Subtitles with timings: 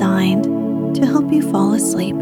[0.00, 0.44] Designed
[0.94, 2.16] to help you fall asleep.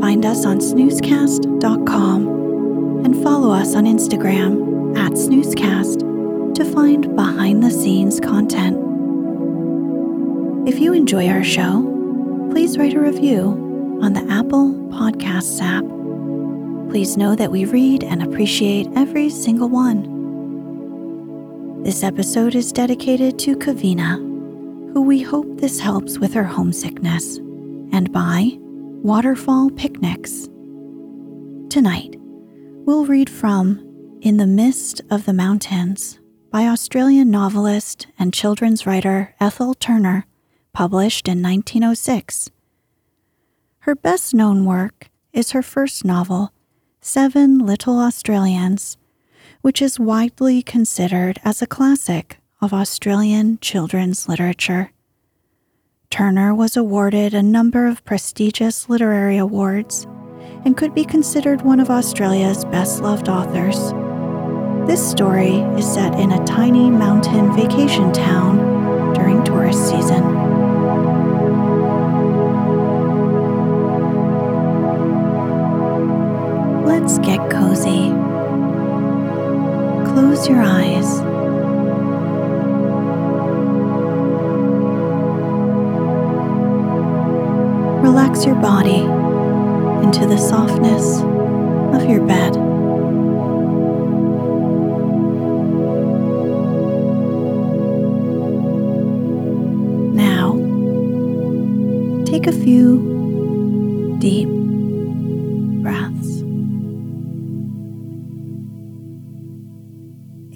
[0.00, 2.28] Find us on snoozecast.com
[3.04, 8.76] and follow us on Instagram at snoozecast to find behind the scenes content.
[10.68, 11.82] If you enjoy our show,
[12.52, 15.84] please write a review on the Apple Podcasts app.
[16.92, 20.06] Please know that we read and appreciate every single one.
[21.82, 24.29] This episode is dedicated to Kavina,
[24.92, 27.38] who we hope this helps with her homesickness,
[27.92, 30.48] and by Waterfall Picnics.
[31.68, 36.18] Tonight, we'll read from In the Mist of the Mountains
[36.50, 40.26] by Australian novelist and children's writer Ethel Turner,
[40.72, 42.50] published in 1906.
[43.80, 46.52] Her best known work is her first novel,
[47.00, 48.96] Seven Little Australians
[49.62, 54.92] which is widely considered as a classic of Australian children's literature.
[56.10, 60.06] Turner was awarded a number of prestigious literary awards
[60.64, 63.92] and could be considered one of Australia's best loved authors.
[64.86, 70.24] This story is set in a tiny mountain vacation town during tourist season.
[76.84, 78.10] Let's get cozy
[80.12, 81.39] close your eyes.
[88.46, 89.02] Your body
[90.02, 91.20] into the softness
[91.94, 92.56] of your bed.
[100.14, 100.54] Now,
[102.24, 104.48] take a few deep
[105.82, 106.40] breaths.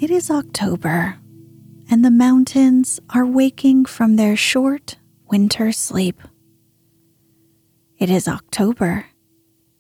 [0.03, 1.19] It is October,
[1.91, 4.97] and the mountains are waking from their short
[5.29, 6.23] winter sleep.
[7.97, 9.07] It is October,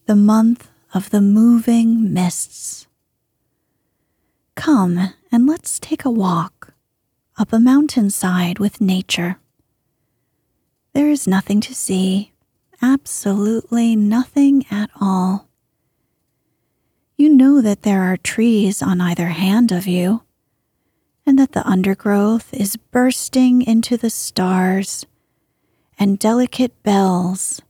[0.06, 2.86] the month of the moving mists.
[4.54, 6.74] Come and let's take a walk
[7.36, 9.40] up a mountainside with nature.
[10.92, 12.32] There is nothing to see,
[12.80, 15.48] absolutely nothing at all.
[17.16, 20.22] You know that there are trees on either hand of you,
[21.26, 25.04] and that the undergrowth is bursting into the stars
[25.98, 27.60] and delicate bells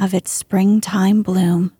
[0.00, 1.72] of its springtime bloom.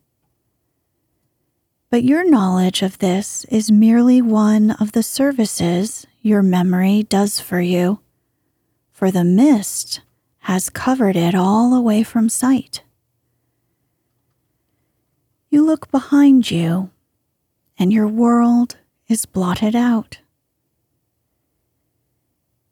[1.90, 7.60] But your knowledge of this is merely one of the services your memory does for
[7.60, 8.00] you,
[8.92, 10.02] for the mist
[10.40, 12.82] has covered it all away from sight.
[15.48, 16.90] You look behind you,
[17.78, 18.76] and your world
[19.08, 20.18] is blotted out.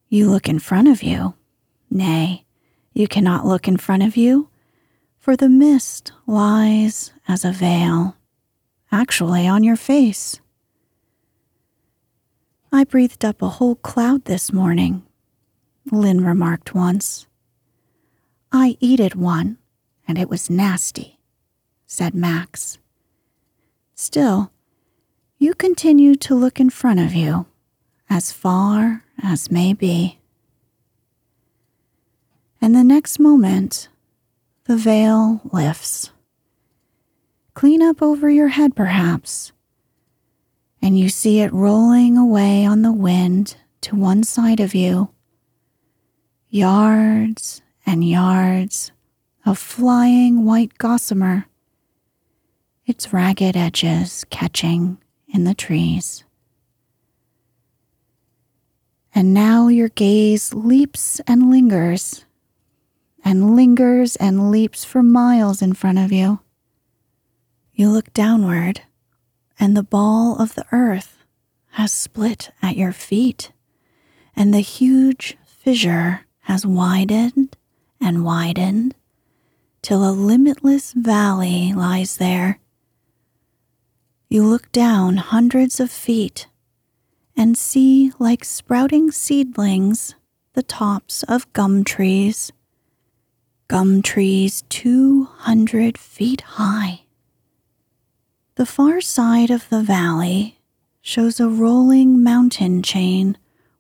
[0.09, 1.35] You look in front of you.
[1.91, 2.45] Nay,
[2.93, 4.48] you cannot look in front of you,
[5.29, 8.17] for the mist lies as a veil,
[8.91, 10.41] actually on your face.
[12.73, 15.03] I breathed up a whole cloud this morning,
[15.93, 17.27] Lynn remarked once.
[18.53, 19.59] I eated one,
[20.09, 21.19] and it was nasty,
[21.87, 22.79] said Max.
[23.95, 24.51] Still,
[25.37, 27.45] you continue to look in front of you,
[28.09, 30.21] as far as may be.
[32.63, 33.91] And the next moment,
[34.69, 36.11] the veil lifts.
[37.55, 39.51] Clean up over your head, perhaps,
[40.83, 45.09] and you see it rolling away on the wind to one side of you.
[46.51, 48.93] Yards and yards
[49.47, 51.47] of flying white gossamer,
[52.85, 54.99] its ragged edges catching
[55.33, 56.25] in the trees.
[59.15, 62.27] And now your gaze leaps and lingers,
[63.29, 66.41] and lingers and leaps for miles in front of you.
[67.75, 68.81] You look downward,
[69.61, 71.19] and the ball of the earth
[71.73, 73.53] has split at your feet,
[74.35, 77.55] and the huge fissure has widened
[78.01, 78.95] and widened
[79.83, 82.59] till a limitless valley lies there.
[84.31, 86.49] You look down hundreds of feet
[87.37, 90.15] and see, like sprouting seedlings,
[90.55, 92.53] the tops of gum trees.
[93.69, 97.03] Gum trees 200 feet high.
[98.55, 100.59] The far side of the valley
[101.03, 103.37] shows a rolling mountain chain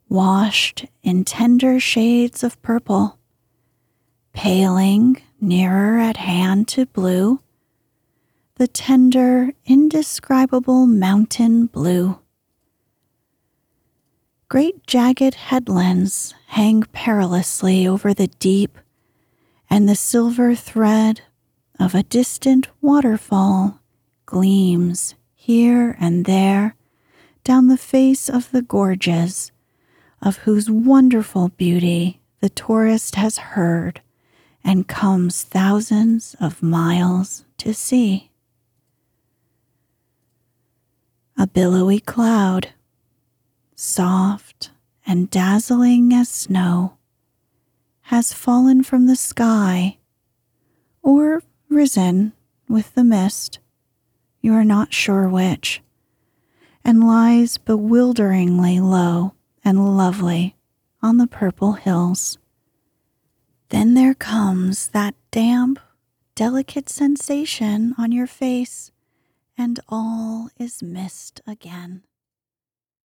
[0.07, 3.19] washed in tender shades of purple,
[4.35, 7.41] paling nearer at hand to blue,
[8.57, 12.19] the tender, indescribable mountain blue.
[14.51, 18.77] Great jagged headlands hang perilously over the deep,
[19.71, 21.23] and the silver thread
[21.79, 23.81] of a distant waterfall
[24.27, 26.75] gleams here and there
[27.45, 29.53] down the face of the gorges,
[30.21, 34.03] of whose wonderful beauty the tourist has heard
[34.63, 38.31] and comes thousands of miles to see.
[41.39, 42.71] A billowy cloud
[43.75, 44.71] soft
[45.07, 46.98] and dazzling as snow,
[48.09, 49.99] has fallen from the sky
[51.03, 52.33] or risen
[52.67, 53.59] with the mist,
[54.41, 55.83] you are not sure which,
[56.83, 60.57] and lies bewilderingly low and lovely
[61.03, 62.39] on the purple hills.
[63.69, 65.79] Then there comes that damp,
[66.35, 68.91] delicate sensation on your face,
[69.59, 72.05] and all is mist again.